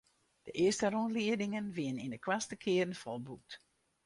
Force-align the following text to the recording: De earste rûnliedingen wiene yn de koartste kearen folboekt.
De 0.45 0.51
earste 0.63 0.87
rûnliedingen 0.91 1.67
wiene 1.77 2.01
yn 2.05 2.13
de 2.15 2.19
koartste 2.25 2.55
kearen 2.63 2.99
folboekt. 3.01 3.51